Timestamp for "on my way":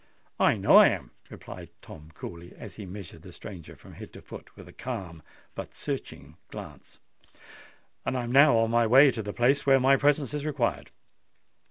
8.57-9.11